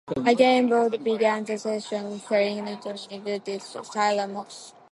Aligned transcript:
Again, 0.25 0.73
Auld 0.73 1.03
began 1.03 1.43
the 1.43 1.59
season 1.59 2.17
sharing 2.27 2.65
netminding 2.65 3.23
duties 3.23 3.71
with 3.75 3.91
Tyler 3.93 4.25
Moss. 4.27 4.73